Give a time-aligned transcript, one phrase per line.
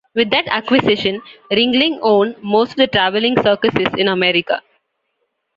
[0.15, 1.21] With that acquisition,
[1.51, 4.63] Ringling owned most of the traveling circuses in America.